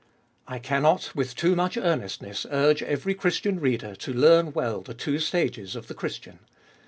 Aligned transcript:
I 0.47 0.57
cannot 0.57 1.11
with 1.15 1.35
too 1.35 1.55
much 1.55 1.77
earnestness 1.77 2.47
urge 2.49 2.81
every 2.81 3.13
Christian 3.13 3.59
reader 3.59 3.93
to 3.97 4.11
learn 4.11 4.51
well 4.51 4.81
the 4.81 4.95
two 4.95 5.19
stages 5.19 5.75
of 5.75 5.85
the 5.87 5.93
Christian. 5.93 6.39